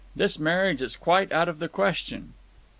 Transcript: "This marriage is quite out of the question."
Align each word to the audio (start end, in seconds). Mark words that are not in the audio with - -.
"This 0.15 0.39
marriage 0.39 0.81
is 0.81 0.95
quite 0.95 1.31
out 1.31 1.47
of 1.47 1.59
the 1.59 1.67
question." 1.69 2.33